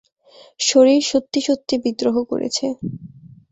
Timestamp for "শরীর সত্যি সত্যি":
0.59-1.75